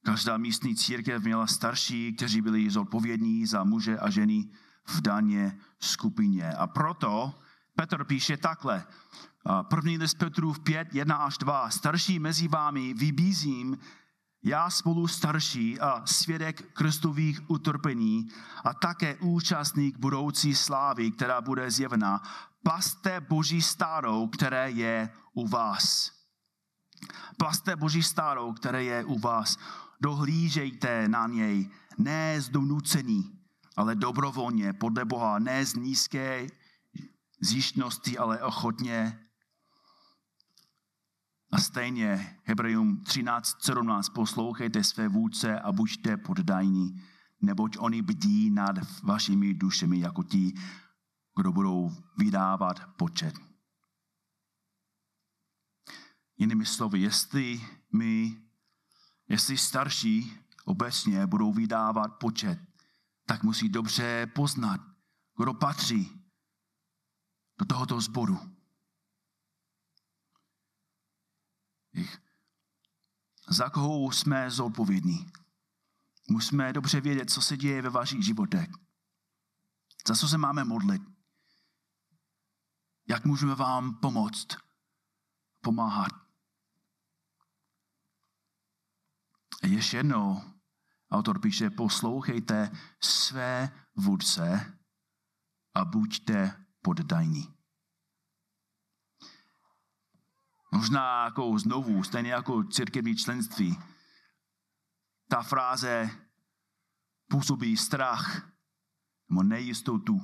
[0.05, 4.49] Každá místní církev měla starší, kteří byli zodpovědní za muže a ženy
[4.87, 6.53] v daně skupině.
[6.53, 7.33] A proto
[7.75, 8.85] Petr píše takhle.
[9.69, 11.69] První list Petrův 5, 1 až 2.
[11.69, 13.77] Starší mezi vámi vybízím,
[14.43, 18.29] já spolu starší a svědek Kristových utrpení
[18.63, 22.21] a také účastník budoucí slávy, která bude zjevena,
[22.63, 26.11] paste Boží stárou, které je u vás.
[27.37, 29.57] Paste Boží stárou, které je u vás.
[30.01, 33.39] Dohlížejte na něj, ne z donucení,
[33.75, 36.47] ale dobrovolně, podle Boha, ne z nízké
[37.41, 39.19] zjištnosti, ale ochotně.
[41.53, 47.01] A stejně Hebrejům 13.17 poslouchejte své vůdce a buďte poddajní,
[47.41, 50.53] neboť oni bdí nad vašimi dušemi jako ti,
[51.35, 53.33] kdo budou vydávat počet.
[56.37, 57.61] Jinými slovy, jestli
[57.93, 58.41] my,
[59.29, 60.33] jestli starší
[60.65, 62.59] obecně budou vydávat počet,
[63.25, 64.81] tak musí dobře poznat,
[65.37, 66.11] kdo patří
[67.59, 68.52] do tohoto sboru.
[73.47, 75.31] Za koho jsme zodpovědní.
[76.29, 78.69] Musíme dobře vědět, co se děje ve vašich životech.
[80.07, 81.01] Za co se máme modlit.
[83.07, 84.47] Jak můžeme vám pomoct,
[85.61, 86.11] pomáhat.
[89.63, 90.53] Ještě jednou
[91.13, 94.77] Autor píše, poslouchejte své vůdce
[95.73, 97.52] a buďte poddajní.
[100.73, 103.77] Možná jako znovu, stejně jako církevní členství,
[105.29, 106.09] ta fráze
[107.29, 108.51] působí strach
[109.29, 110.21] nebo nejistotu.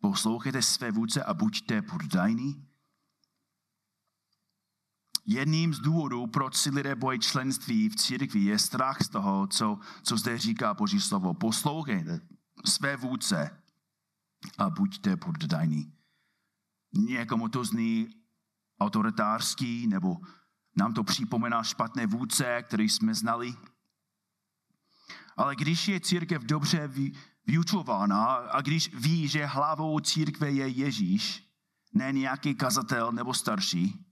[0.00, 2.68] Poslouchejte své vůdce a buďte poddajní.
[5.26, 9.78] Jedním z důvodů, proč si lidé bojí členství v církvi, je strach z toho, co,
[10.02, 11.34] co zde říká Boží slovo.
[11.34, 12.20] Poslouchejte
[12.64, 13.62] své vůdce
[14.58, 15.92] a buďte poddajní.
[16.92, 18.21] Někomu to zní
[18.82, 20.16] autoritářský, nebo
[20.76, 23.54] nám to připomíná špatné vůdce, který jsme znali.
[25.36, 26.90] Ale když je církev dobře
[27.46, 31.48] vyučována a když ví, že hlavou církve je Ježíš,
[31.92, 34.06] ne nějaký kazatel nebo starší,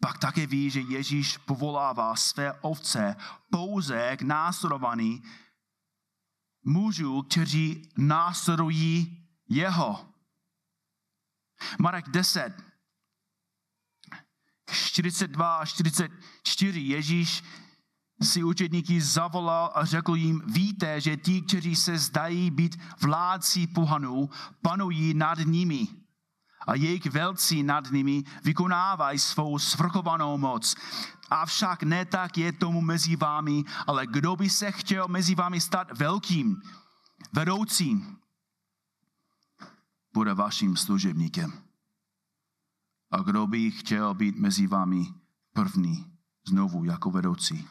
[0.00, 3.16] pak také ví, že Ježíš povolává své ovce
[3.50, 5.22] pouze k následovaní
[6.64, 10.08] mužů, kteří následují jeho.
[11.78, 12.73] Marek 10,
[14.70, 17.44] 42 a 44 Ježíš
[18.22, 24.30] si učedníky zavolal a řekl jim, víte, že ti, kteří se zdají být vládci pohanů,
[24.62, 25.88] panují nad nimi
[26.66, 30.74] a jejich velcí nad nimi vykonávají svou svrchovanou moc.
[31.30, 35.98] Avšak ne tak je tomu mezi vámi, ale kdo by se chtěl mezi vámi stát
[35.98, 36.62] velkým,
[37.32, 38.18] vedoucím,
[40.14, 41.52] bude vaším služebníkem.
[43.14, 45.14] A kdo by chtěl být mezi vámi
[45.52, 47.68] první, znovu jako vedoucí,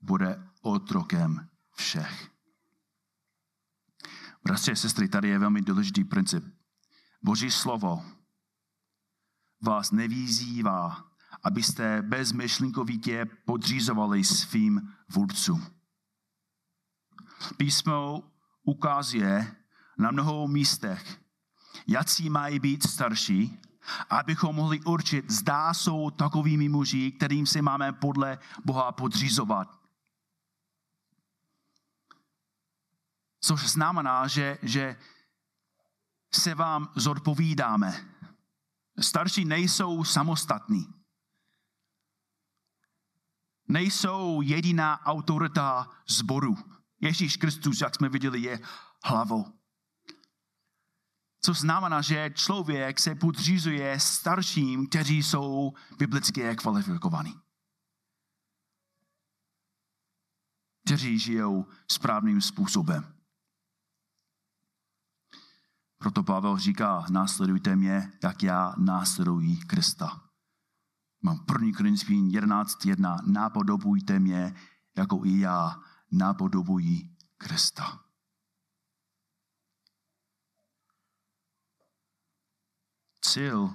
[0.00, 2.30] bude otrokem všech.
[4.44, 6.44] Bratři a sestry, tady je velmi důležitý princip.
[7.22, 8.04] Boží slovo
[9.62, 11.10] vás nevyzývá,
[11.42, 15.66] abyste bezmyšlenkovitě podřízovali svým vůdcům.
[17.56, 18.22] Písmo
[18.62, 19.56] ukazuje
[19.98, 21.20] na mnoho místech,
[21.86, 23.63] jaký mají být starší,
[24.10, 29.80] abychom mohli určit, zdá jsou takovými muži, kterým se máme podle Boha podřizovat.
[33.40, 34.96] Což znamená, že, že
[36.34, 38.08] se vám zodpovídáme.
[39.00, 40.86] Starší nejsou samostatní.
[43.68, 46.56] Nejsou jediná autorita zboru.
[47.00, 48.60] Ježíš Kristus, jak jsme viděli, je
[49.04, 49.63] hlavou.
[51.44, 57.34] Co znamená, že člověk se podřizuje starším, kteří jsou biblicky kvalifikovaní.
[60.86, 63.14] Kteří žijou správným způsobem.
[65.98, 70.22] Proto Pavel říká, následujte mě, jak já následuji Krista.
[71.22, 71.76] Mám 1.
[71.76, 73.32] Korinským 11.1.
[73.32, 74.54] Napodobujte mě,
[74.96, 75.82] jako i já
[76.12, 78.03] napodobuji Krista.
[83.34, 83.74] Cíl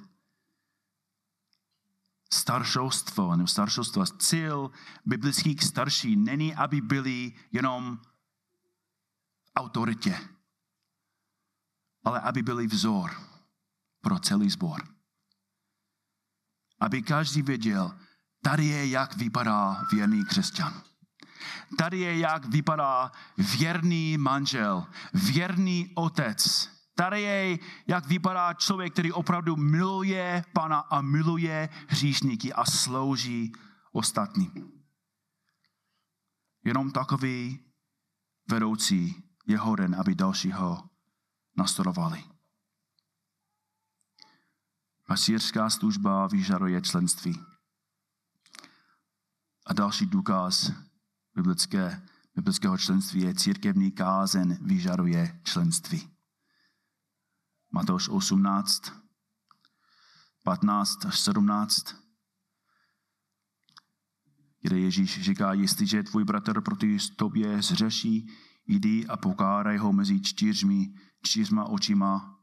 [2.34, 4.72] staršostvo nebo staršostva, cíl
[5.06, 8.00] biblických starší není, aby byli jenom
[9.56, 10.16] autoritě,
[12.04, 13.12] ale aby byli vzor
[14.02, 14.80] pro celý sbor.
[16.80, 18.00] Aby každý věděl,
[18.42, 20.84] tady je, jak vypadá věrný křesťan.
[21.78, 26.70] Tady je, jak vypadá věrný manžel, věrný otec.
[27.00, 33.54] Tady je, jak vypadá člověk, který opravdu miluje Pana a miluje hříšníky a slouží
[33.92, 34.72] ostatním.
[36.64, 37.60] Jenom takový
[38.50, 40.90] vedoucí je hoden, aby dalšího
[41.58, 42.24] nastudovali.
[45.08, 47.40] Pasírská služba vyžaduje členství.
[49.66, 50.72] A další důkaz
[51.36, 52.02] biblické,
[52.36, 56.19] biblického členství je církevní kázen vyžaduje členství.
[57.72, 58.82] Matouš 18,
[60.44, 61.86] 15 až 17,
[64.62, 68.28] kde Ježíš říká, jestliže tvůj bratr proti tobě zřeší,
[68.68, 72.40] jdi a pokáraj ho mezi čtyřmi, čtyřma očima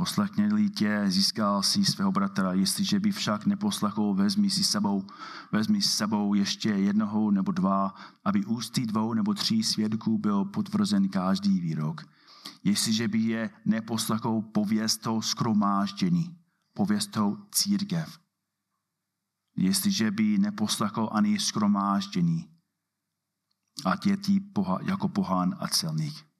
[0.00, 5.06] Poslechněli tě, získal si svého bratra, jestliže by však neposlechl, vezmi si sebou,
[5.52, 11.08] vezmi s sebou ještě jednoho nebo dva, aby ústy dvou nebo tří svědků byl potvrzen
[11.08, 12.04] každý výrok.
[12.64, 16.38] Jestliže by je neposlechl pověstou skromáždění,
[16.74, 18.18] pověstou církev.
[19.56, 22.48] Jestliže by neposlechl ani skromáždění,
[23.84, 26.30] ať je tí jako pohán a celník.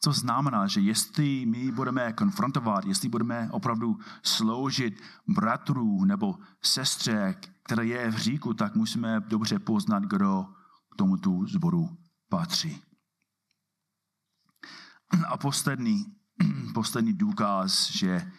[0.00, 7.86] Co znamená, že jestli my budeme konfrontovat, jestli budeme opravdu sloužit bratrů nebo sestře, které
[7.86, 10.46] je v říku, tak musíme dobře poznat, kdo
[10.92, 11.96] k tomuto zboru
[12.28, 12.82] patří.
[15.28, 16.06] A poslední,
[16.74, 18.32] poslední důkaz, že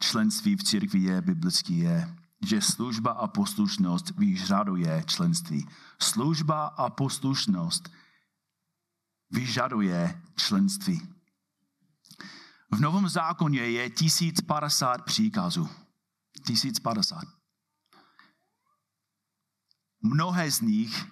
[0.00, 5.68] členství v církvi je biblický, je, že služba a poslušnost vyžaduje členství.
[6.00, 7.90] Služba a poslušnost
[9.30, 11.08] vyžaduje členství.
[12.70, 15.68] V Novém zákoně je 1050 příkazů.
[16.46, 17.24] 1050.
[20.02, 21.06] Mnohé z nich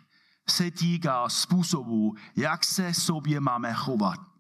[0.49, 4.34] se týká způsobu, jak se sobě máme chovat.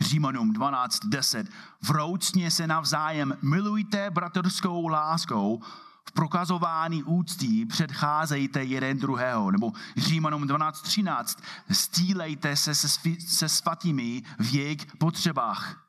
[0.00, 1.46] Římanům 12.10.
[1.82, 5.62] Vroucně se navzájem milujte bratrskou láskou,
[6.08, 9.50] v prokazování úcty předcházejte jeden druhého.
[9.50, 11.38] Nebo Římanům 12.13.
[11.70, 12.88] Stílejte se se,
[13.28, 15.86] se svatými v jejich potřebách.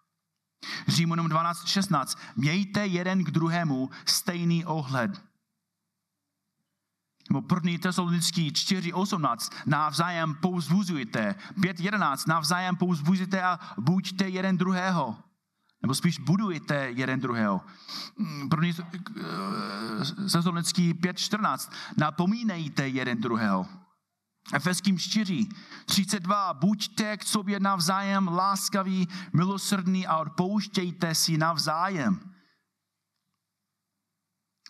[0.88, 2.18] Římanům 12.16.
[2.36, 5.27] Mějte jeden k druhému stejný ohled.
[7.30, 7.78] Nebo 1.
[7.82, 9.52] tesalonický 4.18.
[9.66, 11.36] Navzájem pouzbuzujte.
[11.60, 12.28] 5.11.
[12.28, 15.18] Navzájem pouzbuzujte a buďte jeden druhého.
[15.82, 17.62] Nebo spíš budujte jeden druhého.
[18.18, 18.74] Mm, První
[20.28, 21.72] sezonický 5.14.
[21.98, 23.66] Napomínejte jeden druhého.
[24.54, 25.48] Efeským 4,
[25.86, 26.54] 32.
[26.54, 32.37] Buďte k sobě navzájem láskaví, milosrdní a odpouštějte si navzájem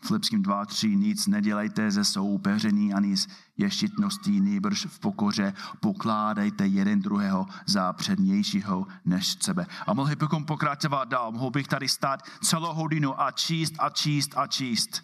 [0.07, 0.95] Filipským 2.3.
[0.95, 3.27] Nic nedělejte ze soupeření ani z
[3.57, 9.65] ješitností, nýbrž v pokoře pokládejte jeden druhého za přednějšího než sebe.
[9.87, 11.31] A mohli bychom pokračovat dál.
[11.31, 15.03] Mohl bych tady stát celou hodinu a číst a číst a číst.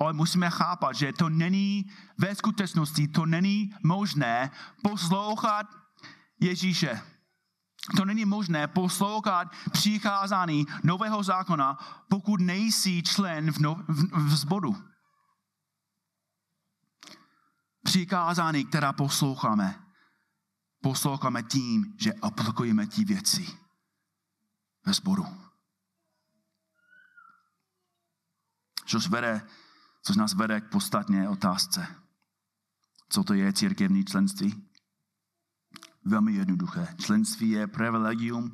[0.00, 1.84] Ale musíme chápat, že to není
[2.18, 4.50] ve skutečnosti, to není možné
[4.82, 5.66] poslouchat
[6.40, 7.02] Ježíše
[7.96, 11.78] to není možné poslouchat přicházání nového zákona,
[12.08, 14.76] pokud nejsi člen v, no, v, v zboru.
[17.84, 19.86] Přikázání, která posloucháme,
[20.82, 23.46] posloucháme tím, že aplikujeme ty věci
[24.86, 25.26] ve sboru.
[28.86, 29.46] Což, vede,
[30.02, 31.86] což nás vede k podstatně otázce.
[33.08, 34.69] Co to je církevní členství?
[36.04, 36.88] Velmi jednoduché.
[36.98, 38.52] Členství je privilegium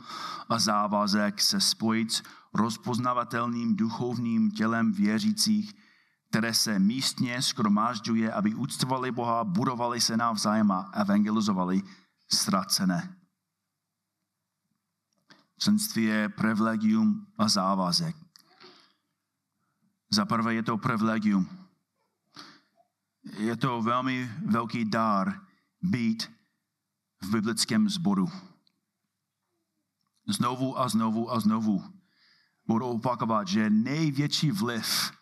[0.49, 2.23] a závazek se spojit s
[2.55, 5.75] rozpoznavatelným duchovním tělem věřících,
[6.29, 11.83] které se místně skromážďuje, aby úctovali Boha, budovali se navzájem a evangelizovali
[12.29, 13.17] ztracené.
[15.59, 18.17] Členství je privilegium a závazek.
[20.11, 21.49] Za prvé je to privilegium.
[23.39, 25.41] Je to velmi velký dar
[25.83, 26.36] být
[27.23, 28.27] v biblickém sboru.
[30.29, 31.85] Znovu a znovu a znovu
[32.67, 35.13] budu opakovat, že největší vliv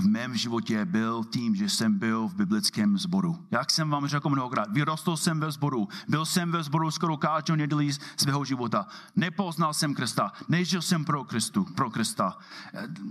[0.00, 3.38] v mém životě byl tím, že jsem byl v biblickém sboru.
[3.50, 7.54] Jak jsem vám řekl mnohokrát, vyrostl jsem ve sboru, byl jsem ve sboru skoro každou
[7.54, 8.86] neděli svého života.
[9.16, 12.38] Nepoznal jsem Krista, nežil jsem pro, Kristu, pro Krista.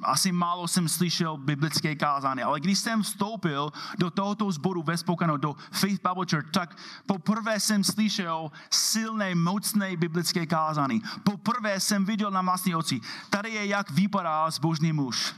[0.03, 5.37] Asi málo jsem slyšel biblické kázání, ale když jsem vstoupil do tohoto sboru ve Spokanu,
[5.37, 11.01] do Faith Bible Church, tak poprvé jsem slyšel silné, mocné biblické kázání.
[11.23, 15.35] Poprvé jsem viděl na vlastní oči, tady je, jak vypadá zbožný muž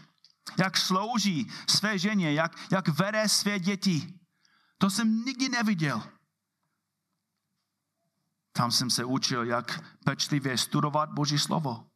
[0.58, 4.14] jak slouží své ženě, jak, jak vede své děti.
[4.78, 6.04] To jsem nikdy neviděl.
[8.54, 11.88] Tam jsem se učil, jak pečlivě studovat Boží slovo.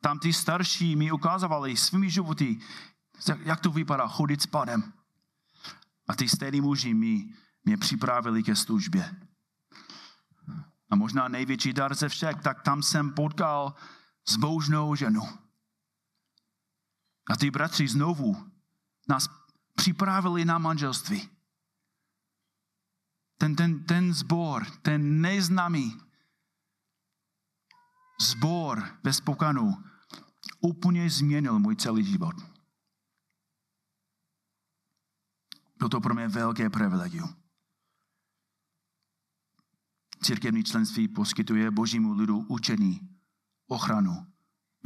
[0.00, 2.60] Tam ty starší mi ukázovali svými životy,
[3.44, 4.92] jak to vypadá chodit s padem.
[6.08, 7.34] A ty stejní muži mi,
[7.64, 9.16] mě připravili ke službě.
[10.90, 13.74] A možná největší dar ze všech, tak tam jsem potkal
[14.28, 15.45] zbožnou ženu
[17.28, 18.50] a ty bratři znovu
[19.08, 19.28] nás
[19.74, 21.28] připravili na manželství.
[23.38, 26.00] Ten, ten, ten zbor, ten neznámý
[28.20, 29.84] zbor ve Spokanu
[30.60, 32.34] úplně změnil můj celý život.
[35.78, 37.36] Bylo to pro mě velké privilegium.
[40.22, 43.18] Církevní členství poskytuje božímu lidu učení,
[43.66, 44.35] ochranu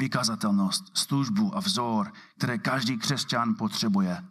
[0.00, 4.24] vykazatelnost, službu a vzor, které každý křesťan potřebuje,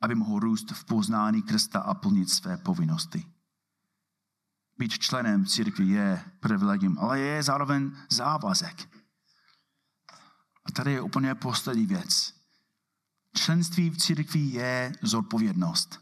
[0.00, 3.24] aby mohl růst v poznání Krista a plnit své povinnosti.
[4.78, 8.88] Být členem církve je privilegium, ale je zároveň závazek.
[10.64, 12.34] A tady je úplně poslední věc.
[13.36, 16.00] Členství v církvi je zodpovědnost.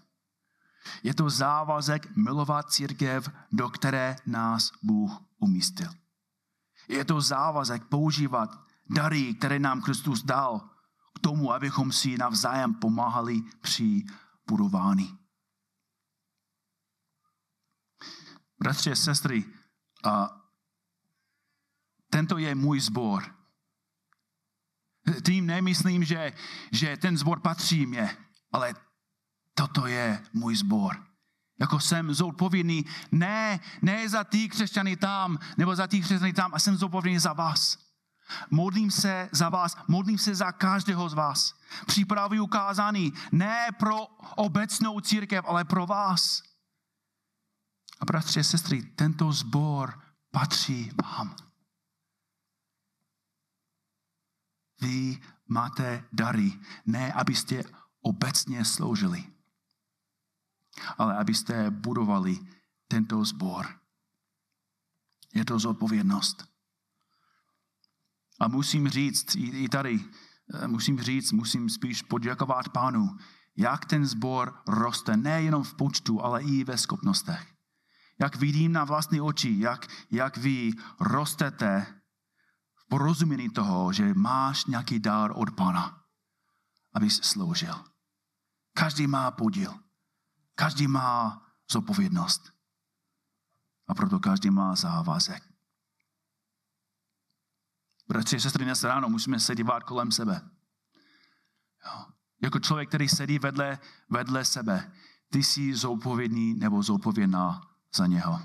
[1.03, 6.04] Je to závazek milovat církev, do které nás Bůh umístil.
[6.89, 10.71] Je to závazek používat dary, které nám Kristus dal
[11.15, 14.05] k tomu, abychom si navzájem pomáhali při
[14.47, 15.19] budování.
[18.59, 19.45] Bratři a sestry,
[20.05, 20.41] a
[22.11, 23.35] tento je můj zbor.
[25.27, 26.33] Tím nemyslím, že,
[26.73, 28.17] že ten zbor patří mě,
[28.53, 28.75] ale
[29.55, 31.14] toto je můj zbor.
[31.61, 36.59] Jako jsem zodpovědný ne, ne za ty křesťany tam, nebo za ty křesťany tam, a
[36.59, 37.79] jsem zodpovědný za vás.
[38.51, 41.55] Modlím se za vás, modlím se za každého z vás.
[41.87, 46.43] Připravuji ukázání ne pro obecnou církev, ale pro vás.
[48.01, 51.37] A bratři a sestry, tento sbor patří vám.
[54.81, 56.53] Vy máte dary,
[56.87, 57.63] ne abyste
[58.01, 59.34] obecně sloužili
[60.99, 62.39] ale abyste budovali
[62.89, 63.67] tento sbor.
[65.35, 66.45] Je to zodpovědnost.
[68.41, 70.05] A musím říct, i tady,
[70.55, 73.17] eh, musím říct, musím spíš poděkovat pánu,
[73.57, 77.55] jak ten sbor roste, nejenom v počtu, ale i ve schopnostech.
[78.21, 81.87] Jak vidím na vlastní oči, jak, jak vy rostete
[82.75, 86.03] v porozumění toho, že máš nějaký dár od pána,
[86.95, 87.85] abys sloužil.
[88.73, 89.84] Každý má podíl.
[90.55, 92.53] Každý má zodpovědnost.
[93.89, 95.43] A proto každý má závazek.
[98.09, 100.51] Bratři a sestry, dnes ráno musíme se dívat kolem sebe.
[101.87, 102.07] Jo.
[102.43, 103.79] Jako člověk, který sedí vedle,
[104.11, 104.93] vedle sebe,
[105.31, 108.41] ty jsi zodpovědný nebo zodpovědná za něho.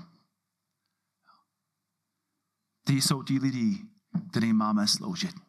[2.84, 3.88] Ty jsou ti lidi,
[4.30, 5.40] kterým máme sloužit.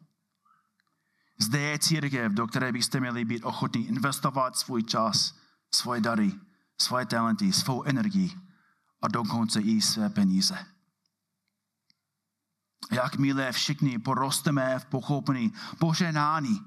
[1.38, 5.38] Zde je církev, do které byste měli být ochotní investovat svůj čas,
[5.74, 6.32] svoje dary,
[6.82, 8.34] svoje talenty, svou energii
[9.02, 10.66] a dokonce i své peníze.
[12.92, 16.60] Jakmile všichni porosteme v pochopení poženání,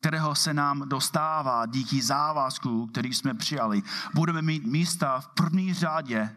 [0.00, 3.82] kterého se nám dostává díky závazku, který jsme přijali,
[4.14, 6.36] budeme mít místa v první řadě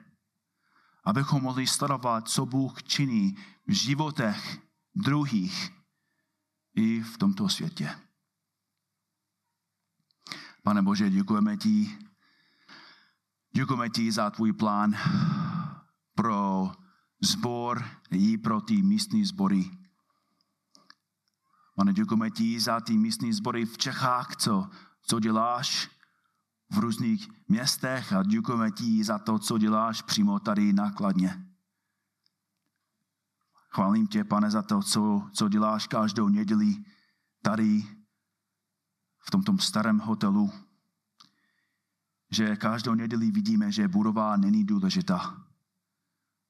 [1.10, 3.38] abychom mohli sledovat, co Bůh činí
[3.68, 4.60] v životech
[4.96, 5.72] druhých
[6.76, 8.00] i v tomto světě.
[10.64, 11.98] Pane Bože, děkujeme ti,
[13.52, 14.96] děkujeme ti za tvůj plán
[16.16, 16.72] pro
[17.22, 19.72] zbor i pro ty místní sbory.
[21.76, 24.70] Pane, děkujeme ti za ty místní sbory v Čechách, co,
[25.02, 25.90] co děláš
[26.72, 31.46] v různých městech a děkujeme ti za to, co děláš přímo tady nákladně.
[33.70, 36.76] Chválím tě, pane, za to, co, co děláš každou neděli
[37.42, 37.84] tady
[39.20, 40.52] v tomto starém hotelu.
[42.32, 45.46] Že každou neděli vidíme, že budova není důležitá.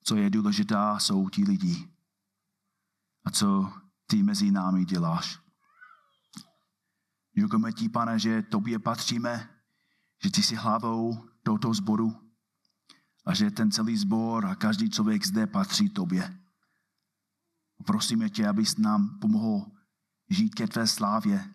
[0.03, 1.89] Co je důležitá, jsou ti lidi.
[3.25, 3.73] A co
[4.07, 5.39] ty mezi námi děláš.
[7.36, 9.49] Děkujeme ti, pane, že tobě patříme,
[10.23, 12.32] že ty jsi hlavou tohoto sboru
[13.25, 16.39] a že ten celý sbor a každý člověk zde patří tobě.
[17.86, 19.65] Prosíme tě, abys nám pomohl
[20.30, 21.53] žít ke tvé slávě.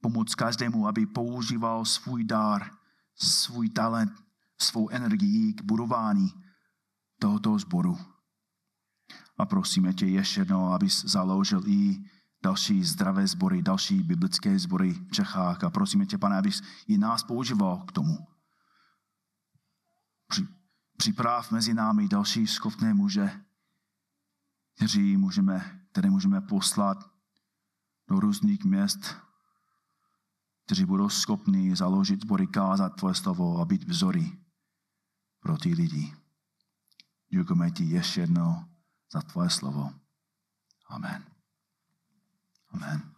[0.00, 2.70] Pomoc každému, aby používal svůj dar,
[3.16, 4.12] svůj talent,
[4.58, 6.34] svou energii k budování
[7.18, 7.98] tohoto sboru.
[9.38, 12.04] A prosíme tě ještě jednou, abys založil i
[12.42, 15.64] další zdravé sbory, další biblické sbory v Čechách.
[15.64, 18.18] A prosíme tě, pane, abys i nás používal k tomu.
[20.96, 23.40] Připrav mezi námi další schopné muže,
[24.76, 27.10] kteří můžeme, které můžeme poslat
[28.08, 29.23] do různých měst,
[30.64, 34.32] kteří budou schopni založit sbory, kázat tvoje slovo a být vzory
[35.40, 36.14] pro ty lidi.
[37.28, 38.64] Děkujeme ti ještě jednou
[39.12, 39.90] za tvoje slovo.
[40.86, 41.24] Amen.
[42.68, 43.13] Amen.